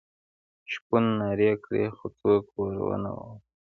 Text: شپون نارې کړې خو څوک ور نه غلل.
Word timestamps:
شپون 0.71 1.03
نارې 1.19 1.51
کړې 1.63 1.85
خو 1.95 2.05
څوک 2.19 2.45
ور 2.57 2.95
نه 3.03 3.09
غلل. 3.17 3.39